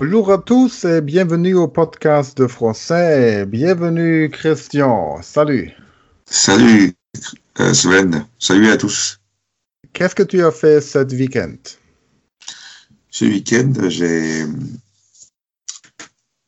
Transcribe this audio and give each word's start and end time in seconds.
Bonjour 0.00 0.30
à 0.30 0.38
tous 0.38 0.84
et 0.84 1.00
bienvenue 1.00 1.56
au 1.56 1.66
podcast 1.66 2.38
de 2.38 2.46
français. 2.46 3.44
Bienvenue 3.46 4.30
Christian. 4.30 5.20
Salut. 5.22 5.72
Salut 6.24 6.94
euh, 7.58 7.74
Sven. 7.74 8.24
Salut 8.38 8.70
à 8.70 8.76
tous. 8.76 9.18
Qu'est-ce 9.92 10.14
que 10.14 10.22
tu 10.22 10.44
as 10.44 10.52
fait 10.52 10.80
cet 10.80 11.10
week-end? 11.10 11.56
Ce 13.10 13.24
week-end, 13.24 13.72
j'ai. 13.88 14.44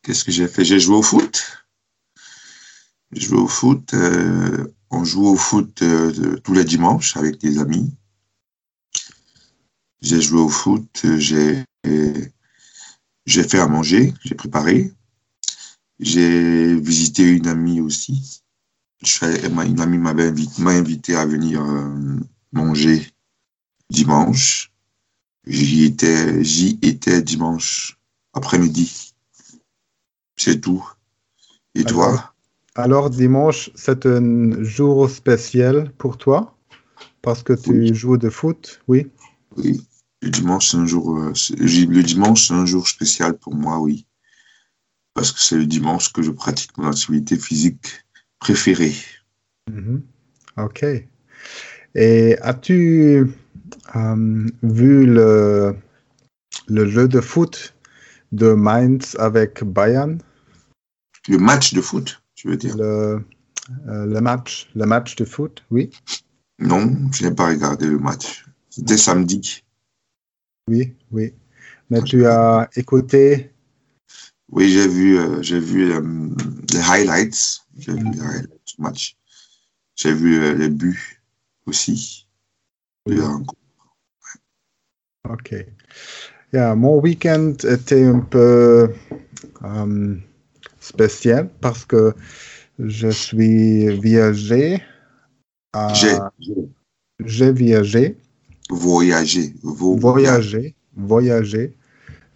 Qu'est-ce 0.05 0.23
que 0.23 0.31
j'ai 0.31 0.47
fait? 0.47 0.65
J'ai 0.65 0.79
joué 0.79 0.95
au 0.95 1.03
foot. 1.03 1.65
J'ai 3.11 3.27
joué 3.27 3.39
au 3.39 3.49
foot. 3.49 3.95
euh, 3.95 4.73
on 4.93 5.03
joue 5.03 5.27
au 5.27 5.37
foot 5.37 5.83
euh, 5.83 6.39
tous 6.45 6.55
les 6.55 6.65
dimanches 6.65 7.17
avec 7.17 7.39
des 7.39 7.59
amis. 7.59 7.93
J'ai 10.03 10.21
joué 10.21 10.39
au 10.41 10.49
foot. 10.49 11.05
J'ai 11.19 11.65
j'ai 13.31 13.45
fait 13.45 13.59
à 13.61 13.67
manger. 13.67 14.13
J'ai 14.25 14.35
préparé. 14.35 14.93
J'ai 16.01 16.75
visité 16.81 17.23
une 17.23 17.47
amie 17.47 17.81
aussi. 17.81 18.43
Une 19.23 19.81
amie 19.81 19.99
m'avait 19.99 20.29
invité, 20.29 20.63
m'a 20.63 20.73
invité 20.73 21.17
à 21.17 21.25
venir 21.27 21.63
euh, 21.63 22.19
manger 22.53 23.07
dimanche. 23.91 24.73
J'y 25.47 25.85
étais, 25.85 26.45
j'y 26.45 26.79
étais 26.83 27.23
dimanche 27.23 27.99
après-midi. 28.35 29.15
C'est 30.37 30.61
tout. 30.61 30.85
Et 31.75 31.85
toi? 31.85 32.09
Alors, 32.09 32.35
Alors 32.75 33.11
dimanche, 33.11 33.71
c'est 33.75 34.07
un 34.07 34.63
jour 34.63 35.09
spécial 35.09 35.93
pour 35.99 36.19
toi? 36.19 36.57
Parce 37.23 37.43
que 37.43 37.53
tu 37.53 37.73
Oui. 37.73 37.95
joues 37.95 38.17
de 38.17 38.31
foot, 38.31 38.81
oui. 38.89 39.07
Oui. 39.57 39.87
Le 40.23 40.31
dimanche, 40.31 40.69
c'est 40.69 40.77
un 40.77 40.87
jour, 40.87 41.17
euh, 41.17 41.33
le 41.57 42.03
dimanche, 42.03 42.49
c'est 42.49 42.55
un 42.55 42.67
jour 42.67 42.87
spécial 42.87 43.39
pour 43.39 43.55
moi, 43.55 43.79
oui. 43.79 44.07
Parce 45.15 45.33
que 45.33 45.41
c'est 45.41 45.57
le 45.57 45.67
dimanche 45.67 46.13
que 46.13 46.23
je 46.23 46.31
pratique 46.31 46.77
mon 46.77 46.89
activité 46.89 47.37
physique 47.37 48.05
préférée. 48.39 48.95
Mhm. 49.71 50.03
Ok. 50.59 50.85
Et 51.95 52.39
as-tu 52.43 53.35
euh, 53.97 54.47
vu 54.63 55.07
le, 55.07 55.75
le 56.69 56.89
jeu 56.89 57.09
de 57.09 57.21
foot 57.21 57.75
de 58.33 58.53
Mainz 58.53 59.17
avec 59.19 59.65
Bayern? 59.65 60.21
Le 61.29 61.39
match 61.39 61.75
de 61.75 61.81
foot, 61.81 62.23
tu 62.35 62.49
veux 62.49 62.57
dire? 62.57 62.77
Le, 62.77 63.25
euh, 63.89 64.07
le 64.07 64.21
match, 64.21 64.71
le 64.75 64.85
match 64.87 65.17
de 65.17 65.25
foot, 65.25 65.65
oui. 65.71 65.91
Non, 66.59 66.95
je 67.13 67.25
n'ai 67.27 67.35
pas 67.35 67.49
regardé 67.49 67.87
le 67.87 67.99
match. 67.99 68.45
C'était 68.69 68.99
samedi. 68.99 69.65
Oui, 70.71 70.95
oui. 71.11 71.35
Mais 71.91 72.01
tu 72.03 72.27
as 72.27 72.71
écouté, 72.77 73.51
Oui, 74.53 74.69
j'ai 74.71 74.87
vu, 74.87 75.19
euh, 75.19 75.43
j'ai 75.43 75.59
vu 75.59 75.93
euh, 75.93 76.01
les 76.73 76.79
highlights. 76.79 77.63
J'ai 77.77 77.93
vu 77.93 78.05
les 78.13 78.21
highlights 78.21 78.67
du 78.67 78.75
match. 78.79 79.17
J'ai 79.97 80.13
vu 80.13 80.41
euh, 80.41 80.55
les 80.55 80.69
buts 80.69 81.21
aussi. 81.67 82.29
Oui. 83.07 83.19
ok. 85.29 85.55
Yeah, 86.53 86.77
mon 86.77 87.01
week-end 87.01 87.55
était 87.65 88.05
un 88.05 88.21
peu 88.21 88.95
spécial 90.79 91.51
parce 91.61 91.85
que 91.85 92.15
je 92.79 93.09
suis 93.09 93.89
viagé. 93.99 94.81
J'ai 97.25 97.53
viagé, 97.53 98.17
voyagé. 98.71 99.55
Vo- 99.63 99.97
voyagé, 99.97 100.75
voyagé. 100.97 101.75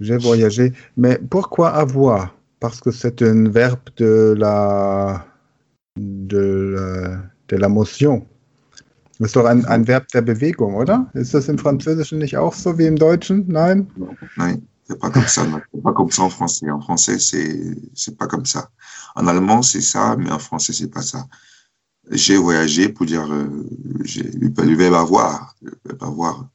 J'ai 0.00 0.16
voyagé. 0.18 0.72
Mais 0.96 1.18
pourquoi 1.30 1.70
avoir? 1.70 2.34
Parce 2.60 2.80
que 2.80 2.90
c'est 2.90 3.22
un 3.22 3.48
verbe 3.48 3.80
de 3.96 4.34
la, 4.36 5.24
de 5.96 6.74
la, 6.74 7.22
de 7.48 7.56
la 7.56 7.68
Motion. 7.68 8.26
Das 9.20 9.28
ist 9.28 9.36
doch 9.36 9.44
ein, 9.44 9.64
ein 9.66 9.86
Verb 9.86 10.08
der 10.08 10.22
Bewegung, 10.22 10.74
oder? 10.74 11.08
Ist 11.14 11.34
das 11.34 11.48
im 11.48 11.56
Französischen 11.58 12.18
nicht 12.18 12.36
auch 12.36 12.52
so 12.52 12.76
wie 12.78 12.86
im 12.86 12.96
Deutschen? 12.96 13.44
Nein? 13.46 13.86
Non, 13.96 14.08
c'est 14.88 14.98
pas 14.98 15.10
comme 15.10 15.26
ça. 15.26 15.42
C'est 15.72 15.82
pas 15.82 15.92
comme 15.92 16.10
ça 16.10 16.22
en 16.24 16.30
français. 16.30 16.68
En 16.70 16.80
français, 16.80 17.18
c'est 17.20 17.76
c'est 17.94 18.18
pas 18.18 18.26
comme 18.26 18.44
ça. 18.44 18.68
En 19.14 19.26
allemand, 19.28 19.62
c'est 19.62 19.80
ça, 19.82 20.16
mais 20.18 20.30
en 20.32 20.40
français, 20.40 20.72
c'est 20.72 20.90
pas 20.90 21.02
ça. 21.02 21.26
J'ai 22.10 22.36
voyagé 22.36 22.88
pour 22.88 23.06
dire 23.06 23.30
euh, 23.30 23.48
j'ai 24.04 24.24
le 24.24 24.48
le 24.48 24.76
verbe 24.76 24.94
avoir, 24.94 25.54
le 25.62 25.72
verbe 25.84 26.02
avoir, 26.02 26.48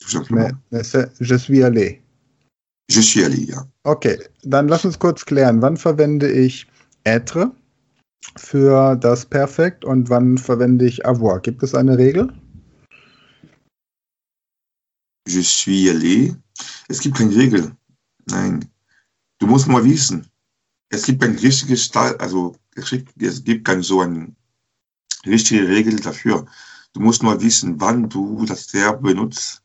tout 0.00 0.10
simplement. 0.10 0.48
Mais, 0.72 0.82
je 1.20 1.34
suis 1.36 1.62
allé. 1.62 2.02
Je 2.88 3.00
suis 3.00 3.24
allé. 3.24 3.44
ja. 3.46 3.64
Okay, 3.84 4.18
dann 4.42 4.68
lass 4.68 4.84
uns 4.84 4.98
kurz 4.98 5.24
klären. 5.24 5.62
Wann 5.62 5.76
verwende 5.76 6.30
ich 6.30 6.66
être 7.04 7.52
für 8.36 8.96
das 8.96 9.24
Perfekt 9.24 9.84
und 9.84 10.10
wann 10.10 10.38
verwende 10.38 10.86
ich 10.86 11.06
avoir? 11.06 11.40
Gibt 11.40 11.62
es 11.62 11.74
eine 11.74 11.96
Regel? 11.96 12.32
Je 15.28 15.42
suis 15.42 15.88
allé. 15.88 16.34
Es 16.88 17.00
gibt 17.00 17.16
keine 17.16 17.34
Regel. 17.36 17.70
Nein. 18.26 18.64
Du 19.38 19.46
musst 19.46 19.68
mal 19.68 19.84
wissen. 19.84 20.26
Es 20.90 21.04
gibt 21.04 21.22
ein 21.22 21.36
richtiges 21.36 21.94
also 21.94 22.56
es 22.76 22.90
gibt- 23.44 23.64
keine 23.64 23.82
so 23.82 24.00
eine 24.00 24.34
richtige 25.26 25.68
Regel 25.68 25.96
dafür. 25.96 26.46
Du 26.92 27.00
musst 27.00 27.22
nur 27.22 27.40
wissen, 27.40 27.80
wann 27.80 28.08
du 28.08 28.44
das 28.46 28.72
Verb 28.74 29.02
benutzt. 29.02 29.62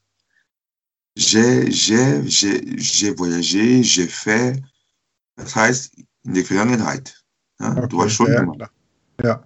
J'ai, 1.18 1.72
j'ai, 1.72 2.22
j'ai, 2.28 2.62
j'ai 2.78 3.12
voyagé, 3.18 3.82
j'ai 3.84 4.08
fait. 4.08 4.62
Das 5.38 5.56
heißt, 5.56 5.94
in 6.24 6.34
der 6.34 6.44
Vergangenheit. 6.44 7.24
Ja, 7.60 7.74
du 7.88 8.02
hast 8.04 8.14
schon 8.14 8.28
ja, 8.32 8.42
gemacht. 8.42 8.70
ja. 9.24 9.42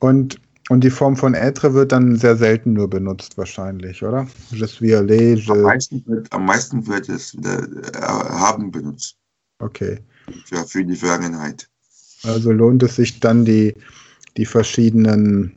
Und, 0.00 0.40
und 0.68 0.82
die 0.82 0.90
Form 0.90 1.16
von 1.16 1.34
être 1.34 1.72
wird 1.74 1.92
dann 1.92 2.16
sehr 2.16 2.36
selten 2.36 2.72
nur 2.72 2.90
benutzt, 2.90 3.38
wahrscheinlich, 3.38 4.02
oder? 4.02 4.26
Je 4.50 4.66
suis 4.66 4.92
allé, 4.94 5.34
Am 5.48 5.56
je. 5.56 5.62
meisten 5.62 6.04
wird, 6.06 6.32
am 6.32 6.44
meisten 6.44 6.86
wird 6.88 7.08
es 7.08 7.34
äh, 7.34 8.02
haben 8.02 8.70
benutzt. 8.72 9.16
Okay. 9.60 10.00
Für, 10.46 10.66
für 10.66 10.84
die 10.84 10.96
Vergangenheit. 10.96 11.68
Also 12.26 12.52
lohnt 12.52 12.82
es 12.82 12.96
sich 12.96 13.20
dann 13.20 13.44
die, 13.44 13.74
die 14.36 14.46
verschiedenen 14.46 15.52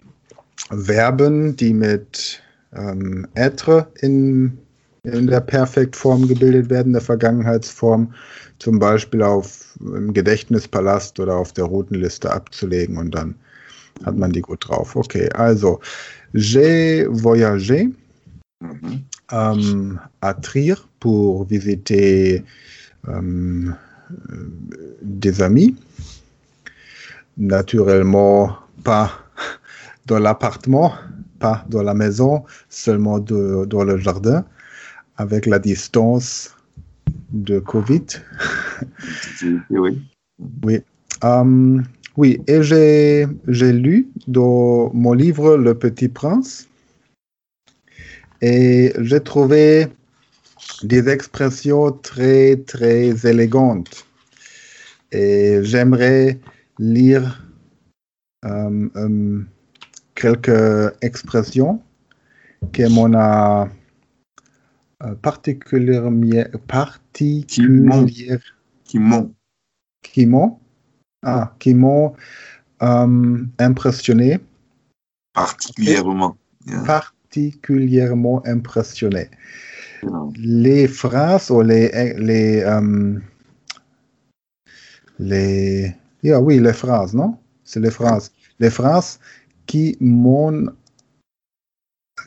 Verben, 0.71 1.55
die 1.55 1.73
mit 1.73 2.41
ähm, 2.73 3.27
être 3.35 3.87
in, 4.01 4.57
in 5.03 5.27
der 5.27 5.41
Perfektform 5.41 6.27
gebildet 6.27 6.69
werden, 6.69 6.93
der 6.93 7.01
Vergangenheitsform, 7.01 8.13
zum 8.59 8.77
Beispiel 8.77 9.23
auf 9.23 9.77
im 9.79 10.13
Gedächtnispalast 10.13 11.19
oder 11.19 11.35
auf 11.35 11.53
der 11.53 11.65
roten 11.65 11.95
Liste 11.95 12.31
abzulegen 12.31 12.97
und 12.97 13.15
dann 13.15 13.35
hat 14.05 14.17
man 14.17 14.31
die 14.31 14.41
gut 14.41 14.67
drauf. 14.67 14.95
Okay, 14.95 15.29
also 15.33 15.79
j'ai 16.33 17.07
voyagé 17.09 17.91
Mhm. 18.61 19.03
euh, 19.31 19.95
à 20.21 20.33
Trier 20.33 20.75
pour 20.99 21.45
visiter 21.49 22.43
euh, 23.07 23.71
des 25.01 25.41
amis. 25.41 25.75
Naturellement, 27.39 28.57
pas 28.83 29.11
dans 30.05 30.19
l'appartement, 30.19 30.93
pas 31.39 31.65
dans 31.69 31.83
la 31.83 31.93
maison, 31.93 32.43
seulement 32.67 33.19
de- 33.19 33.65
dans 33.65 33.85
le 33.85 33.97
jardin, 33.97 34.43
avec 35.15 35.45
la 35.45 35.57
distance 35.57 36.53
de 37.31 37.59
Covid. 37.59 38.05
Oui. 39.69 40.01
Oui. 40.63 40.81
Euh, 41.23 41.81
oui, 42.17 42.41
et 42.47 42.61
j'ai 42.61 43.25
j'ai 43.47 43.71
lu 43.71 44.09
dans 44.27 44.91
mon 44.93 45.13
livre 45.13 45.55
Le 45.55 45.73
Petit 45.73 46.09
Prince 46.09 46.67
et 48.41 48.93
j'ai 48.99 49.21
trouvé 49.21 49.87
des 50.83 51.07
expressions 51.09 51.91
très, 51.91 52.57
très 52.57 53.25
élégantes. 53.25 54.05
Et 55.11 55.59
j'aimerais 55.63 56.39
lire 56.79 57.45
euh, 58.45 58.89
euh, 58.95 59.43
quelques 60.15 60.93
expressions 61.01 61.81
que 62.73 62.87
m'on 62.89 63.13
a 63.13 63.69
euh, 65.03 65.15
particulièrement, 65.15 66.45
particulière- 66.67 68.55
Qui 68.85 68.99
m'ont. 68.99 69.33
qui 70.01 70.25
m'ont 70.25 70.59
ah, 71.23 71.53
qui 71.59 71.73
m'ont 71.73 72.15
euh, 72.81 73.45
impressionné, 73.59 74.39
particulièrement. 75.33 76.37
Ja, 76.65 76.81
particulièrement 76.83 78.41
impressionné. 78.47 79.29
genau. 80.01 80.31
Les 80.37 80.87
phrases 80.87 81.51
ou 81.51 81.61
les 81.61 82.13
les 82.17 82.61
euh, 82.63 83.19
les 85.19 85.93
yeah, 86.23 86.39
oui 86.39 86.59
les 86.59 86.73
phrases 86.73 87.13
non? 87.13 87.37
C'est 87.63 87.79
les 87.79 87.91
phrases 87.91 88.31
les 88.59 88.69
phrases 88.69 89.19
qui 89.65 89.97
m'ont 89.99 90.67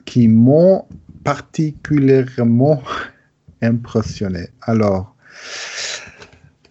qui 0.05 0.29
m'ont 0.29 0.87
particulièrement 1.25 2.83
impressionné. 3.62 4.49
Alors 4.62 5.12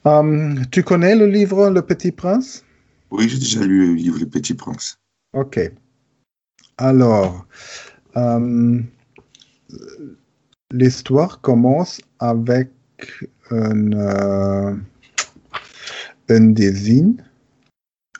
Euh, 0.08 0.56
tu 0.72 0.84
connais 0.84 1.16
le 1.16 1.28
livre 1.28 1.70
Le 1.70 1.82
Petit 1.84 2.12
Prince? 2.12 2.66
Oui, 3.12 3.30
j'ai 3.30 3.38
déjà 3.38 3.64
lu 3.64 3.88
le 3.88 3.94
livre 3.94 4.20
Le 4.20 4.26
Petit 4.26 4.56
Prince. 4.56 4.98
Ok. 5.34 5.60
Alors, 6.78 7.46
euh, 8.18 8.82
l'histoire 10.72 11.40
commence 11.42 12.02
avec 12.20 12.72
un, 13.52 13.92
euh, 13.94 14.76
un 16.30 16.52
dessin, 16.52 17.14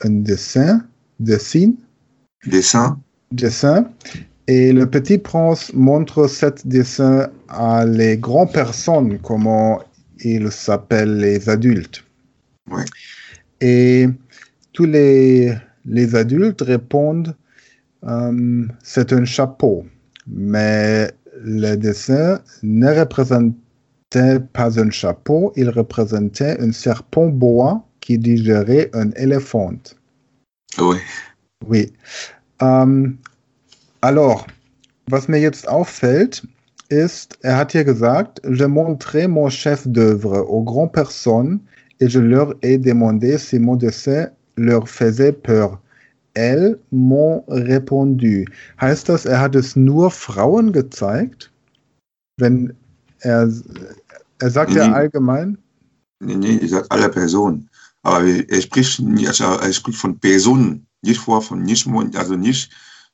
un 0.02 0.10
dessin, 0.10 0.84
dessin, 1.18 1.72
Dessin. 2.44 3.00
Dessin, 3.30 3.88
et 4.48 4.72
le 4.72 4.90
petit 4.90 5.18
prince 5.18 5.72
montre 5.74 6.26
cet 6.26 6.66
dessin 6.66 7.30
à 7.48 7.84
les 7.84 8.18
grandes 8.18 8.52
personnes, 8.52 9.18
comment 9.20 9.80
ils 10.24 10.50
s'appellent 10.50 11.18
les 11.18 11.48
adultes. 11.48 12.04
Ouais. 12.70 12.84
Et 13.60 14.08
tous 14.72 14.86
les, 14.86 15.54
les 15.84 16.14
adultes 16.16 16.62
répondent 16.62 17.36
euh, 18.04 18.66
c'est 18.82 19.12
un 19.12 19.24
chapeau, 19.24 19.84
mais 20.26 21.10
le 21.40 21.76
dessin 21.76 22.40
ne 22.64 22.88
représentait 22.88 24.40
pas 24.52 24.80
un 24.80 24.90
chapeau, 24.90 25.52
il 25.54 25.70
représentait 25.70 26.60
un 26.60 26.72
serpent 26.72 27.26
bois 27.28 27.86
qui 28.02 28.18
digérait 28.18 28.90
un 28.92 29.10
éléphant. 29.12 29.78
Ouais. 30.78 31.00
Oui. 31.66 31.92
Ähm, 32.60 33.18
alors, 34.02 34.46
was 35.08 35.28
mir 35.28 35.40
jetzt 35.40 35.66
auffällt, 35.68 36.42
ist, 36.90 37.38
er 37.42 37.56
hat 37.56 37.72
hier 37.72 37.84
gesagt, 37.84 38.42
je 38.44 38.66
montrais 38.66 39.28
mon 39.28 39.48
chef 39.48 39.86
d'œuvre 39.86 40.44
aux 40.50 40.62
grandes 40.62 40.92
personnes 40.92 41.60
et 42.00 42.08
je 42.08 42.20
leur 42.20 42.54
ai 42.62 42.76
demandé 42.76 43.38
si 43.38 43.58
mon 43.58 43.76
dessin 43.76 44.28
leur 44.56 44.86
faisait 44.88 45.32
peur. 45.32 45.80
Elles 46.34 46.78
m'ont 46.90 47.44
répondu. 47.48 48.46
Heißt 48.80 49.08
das, 49.08 49.24
er 49.26 49.40
hat 49.40 49.54
es 49.54 49.76
nur 49.76 50.10
Frauen 50.10 50.72
gezeigt? 50.72 51.50
Wenn 52.38 52.72
er, 53.20 53.48
er 54.40 54.50
sagt 54.50 54.72
ja 54.72 54.88
Nee. 54.88 54.94
allgemein, 54.94 55.58
Nee, 56.24 56.36
nee, 56.36 56.58
ich 56.62 56.70
sag 56.70 56.86
alle 56.90 57.08
Personen. 57.08 57.68
Aber 58.02 58.24
er 58.24 58.60
spricht, 58.60 59.00
nicht- 59.00 59.28
also 59.28 59.44
er 59.44 59.72
spricht 59.72 59.98
von 59.98 60.18
Personen, 60.18 60.86
nicht 61.02 61.20
vor 61.20 61.42
von 61.42 61.62
nicht, 61.62 61.86
also 62.16 62.36
nicht 62.36 62.70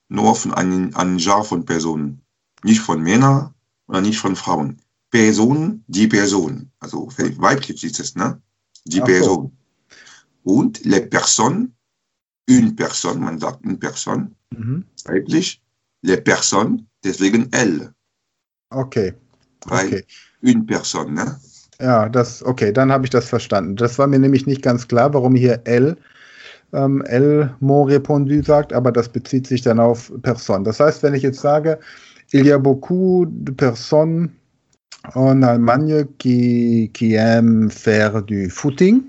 nur 0.09 0.35
von 0.35 0.53
einem, 0.55 0.95
einem 0.95 1.19
Genre 1.19 1.45
von 1.45 1.65
Personen. 1.65 2.23
Nicht 2.65 2.81
von 2.81 3.03
Männern 3.03 3.55
oder 3.87 4.01
nicht 4.01 4.19
von 4.19 4.35
Frauen. 4.35 4.81
Personen, 5.11 5.85
die 5.87 6.07
Person. 6.09 6.71
Also 6.81 7.09
weiblich 7.17 7.85
ist 7.85 8.01
es, 8.01 8.15
ne? 8.15 8.41
Die 8.85 9.01
Ach 9.01 9.07
so. 9.07 9.13
Person. 9.13 9.57
Und 10.45 10.85
les 10.85 11.09
personnes, 11.09 11.69
une 12.49 12.75
personne, 12.75 13.21
man 13.21 13.39
sagt 13.39 13.65
une 13.65 13.79
personne, 13.79 14.35
mhm. 14.51 14.85
weiblich, 15.05 15.63
les 16.03 16.17
personnes, 16.23 16.87
deswegen 17.05 17.49
elle. 17.53 17.95
okay, 18.71 19.15
Weil 19.67 19.87
okay. 19.89 20.05
une 20.41 20.65
personne, 20.67 21.13
ne? 21.15 21.39
Ja, 21.81 22.09
das, 22.09 22.43
okay, 22.43 22.73
dann 22.73 22.91
habe 22.91 23.05
ich 23.05 23.11
das 23.11 23.29
verstanden. 23.29 23.77
Das 23.77 23.99
war 23.99 24.07
mir 24.07 24.19
nämlich 24.19 24.47
nicht 24.47 24.63
ganz 24.63 24.89
klar, 24.89 25.15
warum 25.15 25.37
hier 25.37 25.61
L, 25.65 25.97
ähm, 26.73 27.03
L 27.03 27.55
mon 27.61 27.89
répondu 27.89 28.45
sagt, 28.45 28.73
aber 28.73 28.91
das 28.91 29.09
bezieht 29.09 29.47
sich 29.47 29.63
dann 29.63 29.79
auf 29.79 30.13
Personen. 30.23 30.65
Das 30.65 30.81
heißt, 30.81 31.03
wenn 31.03 31.15
ich 31.15 31.23
jetzt 31.23 31.41
sage, 31.41 31.79
il 32.33 32.47
y 32.47 32.53
a 32.53 32.59
beaucoup 32.59 33.27
de 33.27 33.53
personnes 33.53 34.31
en 35.15 35.43
Allemagne 35.43 36.05
qui, 36.19 36.91
qui 36.93 37.15
aiment 37.15 37.71
faire 37.71 38.23
du 38.23 38.51
footing 38.51 39.03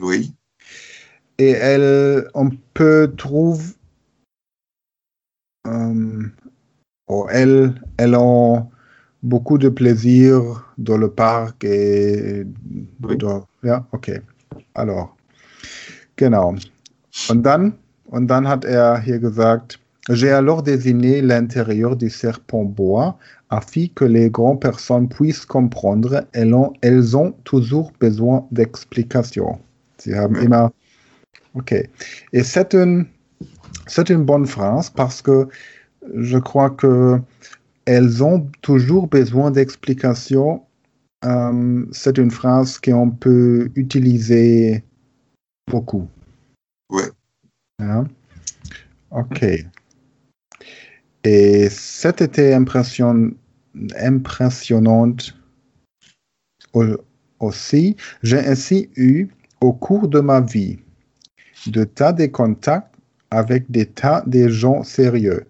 Oui, 0.00 0.34
et 1.38 1.52
elles, 1.52 2.28
on 2.34 2.50
peut 2.74 3.12
trouver, 3.16 3.74
euh, 5.66 6.28
oh, 7.06 7.26
elles, 7.30 7.74
elles 7.96 8.16
ont 8.16 8.71
beaucoup 9.22 9.58
de 9.58 9.68
plaisir 9.68 10.64
dans 10.78 10.96
le 10.96 11.10
parc 11.10 11.64
et 11.64 12.44
Oui. 13.02 13.16
dans, 13.16 13.46
ja, 13.62 13.86
okay. 13.92 14.20
Alors, 14.74 15.14
genau. 16.16 16.54
Und 17.28 17.42
dann, 17.42 17.74
und 18.06 18.26
dann 18.28 18.48
hat 18.48 18.64
er 18.64 19.00
hier 19.00 19.18
gesagt, 19.18 19.78
j'ai 20.08 20.32
alors 20.32 20.62
désigné 20.62 21.20
l'intérieur 21.20 21.96
du 21.96 22.10
serpent 22.10 22.64
bois 22.64 23.16
afin 23.50 23.86
que 23.94 24.04
les 24.04 24.30
grandes 24.30 24.60
personnes 24.60 25.08
puissent 25.08 25.46
comprendre, 25.46 26.24
elles 26.32 26.54
ont, 26.54 26.72
elles 26.80 27.16
ont 27.16 27.32
toujours 27.44 27.92
besoin 28.00 28.46
d'explications. 28.50 29.58
Sie 29.98 30.14
haben 30.14 30.34
immer, 30.36 30.70
ok. 31.54 31.72
Et 32.32 32.42
c'est 32.42 32.74
une, 32.74 33.06
c'est 33.86 34.08
une 34.08 34.24
bonne 34.24 34.46
phrase 34.46 34.90
parce 34.90 35.22
que 35.22 35.48
je 36.14 36.38
crois 36.38 36.70
que 36.70 37.20
elles 37.84 38.22
ont 38.22 38.48
toujours 38.60 39.08
besoin 39.08 39.50
d'explications. 39.50 40.62
Euh, 41.24 41.86
c'est 41.92 42.18
une 42.18 42.30
phrase 42.30 42.78
qu'on 42.78 43.10
peut 43.10 43.70
utiliser 43.76 44.84
beaucoup. 45.70 46.08
ouais. 46.90 47.10
Ja. 47.80 48.04
Ok. 49.10 49.44
Et 51.24 51.68
c'était 51.70 52.52
impression, 52.54 53.32
impressionnante 53.96 55.36
au- 56.72 56.96
aussi. 57.40 57.96
J'ai 58.22 58.38
ainsi 58.40 58.90
eu, 58.96 59.28
au 59.60 59.72
cours 59.72 60.08
de 60.08 60.20
ma 60.20 60.40
vie, 60.40 60.78
de 61.66 61.84
tas 61.84 62.12
de 62.12 62.26
contacts 62.26 62.94
avec 63.30 63.70
des 63.70 63.86
tas 63.86 64.22
de 64.26 64.48
gens 64.48 64.82
sérieux. 64.82 65.46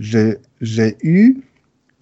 J'ai 0.00 0.96
eu 1.02 1.42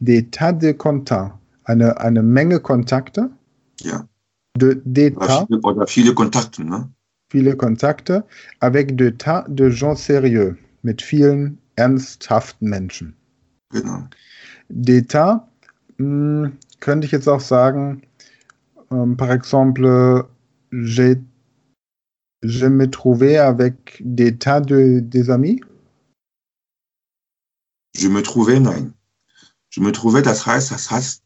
des 0.01 0.29
tas 0.31 0.53
de 0.53 0.73
contacts, 0.73 1.35
eine, 1.65 1.99
eine 2.01 2.23
Menge 2.23 2.61
Kontakte, 2.61 3.31
Ja. 3.81 4.07
de, 4.57 4.81
des 4.85 5.17
Oder 5.17 5.47
oder 5.63 5.87
viele 5.87 6.15
Kontakte, 6.15 6.65
ne? 6.65 6.89
viele 7.31 7.57
Kontakte 7.57 8.25
avec 8.61 8.97
de 8.97 9.11
tas 9.11 9.45
de 9.49 9.71
gens 9.71 9.97
sérieux, 9.97 10.57
mit 10.83 11.03
vielen 11.03 11.59
ernsthaften 11.77 12.69
Menschen. 12.69 13.17
Genau. 13.71 14.05
D'état, 14.69 15.49
mh, 15.99 16.51
könnte 16.81 17.07
ich 17.07 17.13
jetzt 17.13 17.29
auch 17.29 17.41
sagen, 17.41 18.03
ähm, 18.91 19.17
par 19.17 19.31
exemple, 19.33 20.29
j'ai, 20.71 21.17
je 22.43 22.67
me 22.67 22.91
trouvais 22.91 23.39
avec 23.39 24.01
des 24.05 24.39
tas 24.39 24.61
de, 24.61 25.01
des 25.01 25.31
amis. 25.31 25.61
Je 27.97 28.09
me 28.09 28.23
trouvais, 28.23 28.61
nein. 28.61 28.93
Je 29.75 29.81
me 29.81 29.91
trouvais, 29.91 30.23
das 30.23 30.47
heißt, 30.47 30.71
das 30.71 30.89
heißt, 30.91 31.23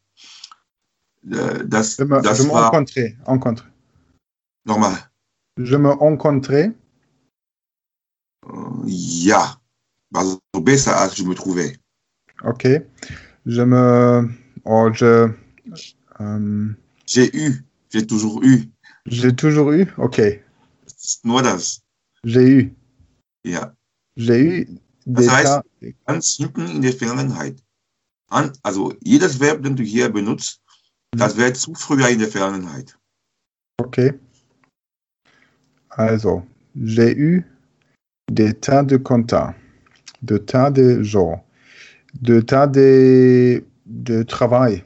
äh, 1.31 1.65
das, 1.67 1.97
Je 1.97 2.05
me, 2.05 2.19
das 2.21 2.39
je 2.39 2.49
war 2.49 2.71
rencontrais, 2.71 3.15
rencontre. 3.27 3.63
nochmal. 4.65 4.97
Je 5.57 5.77
me 5.77 5.89
rencontrais, 5.91 6.71
Äh, 8.45 8.83
ja. 8.87 9.55
War 10.11 10.23
so 10.25 10.61
besser 10.61 10.97
als 10.97 11.15
je 11.17 11.23
me 11.25 11.35
trouvais. 11.35 11.77
ok. 12.43 12.81
Je 13.45 13.61
me, 13.65 14.35
oh, 14.63 14.89
je, 14.91 15.33
ähm, 16.19 16.75
J'ai 17.05 17.29
eu, 17.35 17.63
j'ai 17.91 18.07
toujours 18.07 18.41
eu. 18.43 18.71
j'ai 19.05 19.35
toujours 19.35 19.71
eu, 19.71 19.85
ok. 19.97 20.41
Nur 21.23 21.43
das. 21.43 21.81
J'ai 22.23 22.47
eu, 22.49 22.75
Ja. 23.45 23.75
j'ai 24.15 24.39
eu 24.63 24.79
Das 25.05 25.27
heißt- 25.29 25.63
Ganz 26.07 26.35
hinten 26.37 26.67
in 26.67 26.81
der 26.81 26.93
Vergangenheit. 26.93 27.61
An, 28.29 28.51
also 28.63 28.93
jedes 29.03 29.39
Verb, 29.39 29.63
den 29.63 29.75
du 29.75 29.83
hier 29.83 30.09
benutzt, 30.09 30.61
das 31.17 31.35
wäre 31.37 31.53
zu 31.53 31.73
früher 31.73 32.09
in 32.09 32.19
der 32.19 32.27
Vergangenheit. 32.29 32.97
Ok. 33.81 34.13
Also, 35.89 36.43
j'ai 36.75 37.15
eu 37.17 37.43
des 38.31 38.53
tas 38.61 38.83
de 38.83 38.97
contacts, 38.97 39.55
de 40.21 40.37
tas 40.37 40.69
de 40.69 41.01
gens, 41.03 41.43
de 42.13 42.41
tas 42.41 42.67
de, 42.67 43.63
de 43.85 44.23
travail, 44.23 44.83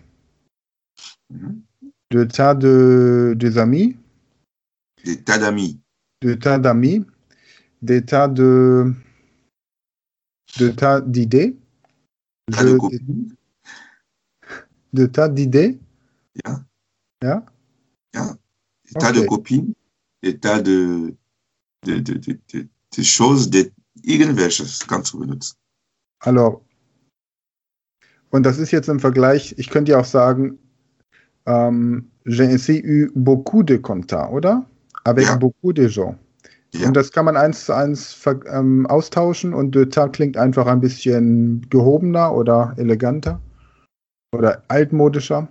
Mhm. 1.29 1.63
de 2.11 2.23
tas 2.25 2.53
de, 2.55 3.33
des 3.35 3.57
amis, 3.57 3.97
Des 5.03 5.21
tas 5.23 5.39
d'amis. 5.39 5.81
de 6.21 6.35
tas 6.35 6.59
d'amis, 6.59 7.03
des 7.81 8.05
tas 8.05 8.27
de, 8.29 8.93
de 10.59 10.69
tas 10.69 11.01
d'idées, 11.01 11.57
de 12.49 12.77
de 14.93 15.05
tas 15.05 15.29
d'idées, 15.29 15.79
Ja. 16.45 16.65
ja, 17.21 17.45
Des 18.85 18.93
tas 18.99 19.11
de 19.11 19.21
Ok. 19.21 19.27
Kopien. 19.27 19.65
Des 20.21 20.37
tas 20.39 20.61
de, 20.61 21.15
de, 21.85 21.99
de, 21.99 22.13
de, 22.13 22.39
de, 22.51 22.67
de 22.95 23.03
choses, 23.03 23.49
de 23.49 23.71
irgendwelches 24.03 24.79
kannst 24.87 25.13
du 25.13 25.19
benutzen. 25.19 25.57
Alors, 26.19 26.61
und 28.31 28.43
das 28.45 28.57
ist 28.57 28.71
jetzt 28.71 28.89
im 28.89 28.99
Vergleich, 28.99 29.55
ich 29.57 29.69
könnte 29.69 29.91
ja 29.91 29.99
auch 29.99 30.05
sagen, 30.05 30.57
ähm, 31.45 32.09
j'ai 32.25 32.81
eu 32.83 33.11
beaucoup 33.15 33.63
de 33.63 33.77
Contacts, 33.77 34.31
oder? 34.31 34.65
Avec 35.03 35.25
Ja. 35.25 35.35
beaucoup 35.35 35.73
de 35.73 35.87
gens. 35.87 36.17
Ja. 36.73 36.87
Und 36.87 36.95
das 36.95 37.11
kann 37.11 37.25
man 37.25 37.37
eins 37.37 37.65
zu 37.65 37.73
eins 37.73 38.17
ähm, 38.47 38.87
austauschen 38.87 39.53
und 39.53 39.75
de 39.75 39.85
Tag 39.85 40.13
klingt 40.13 40.37
einfach 40.37 40.65
ein 40.65 40.79
bisschen 40.79 41.67
gehobener 41.69 42.33
oder 42.33 42.73
eleganter 42.77 43.39
oder 44.33 44.63
altmodischer. 44.67 45.47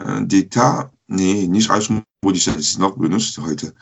Äh, 0.00 0.26
Detail, 0.26 0.90
nee, 1.06 1.46
nicht 1.46 1.70
altmodisch, 1.70 2.46
das 2.46 2.56
ist 2.56 2.78
noch 2.80 2.96
benutzt 2.96 3.38
heute. 3.38 3.72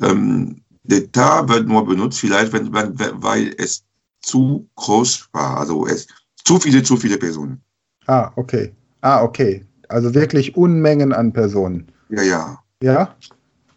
Ähm, 0.00 0.62
Detail 0.84 1.48
wird 1.48 1.66
nur 1.66 1.84
benutzt, 1.84 2.20
vielleicht, 2.20 2.52
wenn, 2.52 2.72
wenn, 2.72 2.96
weil 3.22 3.52
es 3.58 3.84
zu 4.22 4.68
groß 4.76 5.28
war. 5.32 5.58
Also 5.58 5.86
es 5.86 6.06
zu 6.44 6.58
viele, 6.60 6.82
zu 6.82 6.96
viele 6.96 7.18
Personen. 7.18 7.60
Ah, 8.06 8.30
okay. 8.36 8.72
Ah, 9.00 9.22
okay. 9.22 9.64
Also 9.88 10.14
wirklich 10.14 10.56
Unmengen 10.56 11.12
an 11.12 11.32
Personen. 11.32 11.90
Ja, 12.10 12.22
ja. 12.22 12.58
Ja? 12.82 13.14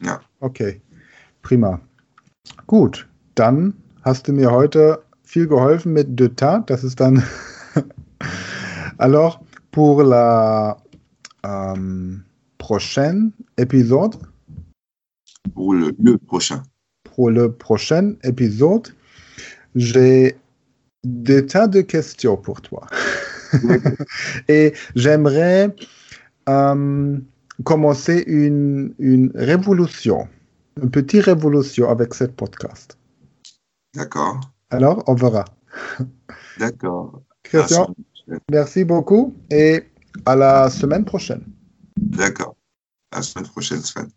Ja. 0.02 0.22
Okay. 0.40 0.82
Prima. 1.46 1.80
Gut. 2.66 3.08
Dann 3.36 3.76
hast 4.02 4.28
du 4.28 4.34
mir 4.34 4.50
heute 4.52 5.04
viel 5.24 5.48
geholfen 5.48 5.94
mit 5.94 6.20
de 6.20 6.30
Tat. 6.30 6.72
Das 6.72 6.84
ist 6.84 7.00
dann. 7.00 7.22
Alors, 8.98 9.40
pour 9.72 10.04
la 10.04 10.76
euh, 11.46 12.16
prochaine 12.58 13.32
épisode, 13.58 14.18
Pour 15.54 15.76
le, 15.76 15.94
le 16.00 16.18
prochain. 16.18 16.64
pour 17.04 17.30
le 17.30 17.52
prochain 17.52 18.16
épisode, 18.24 18.88
j'ai 19.76 20.36
des 21.04 21.46
tas 21.46 21.68
de 21.68 21.82
questions 21.82 22.38
pour 22.38 22.60
toi. 22.62 22.88
Et 24.48 24.74
j'aimerais 24.96 25.76
euh, 26.50 27.20
commencer 27.64 28.24
une, 28.26 28.96
une 28.98 29.32
révolution, 29.36 30.28
une 30.82 30.92
petite 30.92 31.24
révolution 31.24 31.90
avec 31.90 32.14
ce 32.14 32.26
podcast. 32.26 32.98
D'accord. 33.94 34.40
Alors, 34.70 35.04
on 35.08 35.16
verra. 35.16 35.46
D'accord. 36.60 37.22
Christian, 37.44 37.96
merci 38.52 38.84
beaucoup 38.84 39.36
et 39.50 39.84
à 40.26 40.36
la 40.36 40.70
semaine 40.70 41.06
prochaine. 41.06 41.44
D'accord. 41.98 42.56
À 43.12 43.18
la 43.18 43.24
semaine 43.24 43.48
prochaine, 43.48 43.82
Sven. 43.82 44.10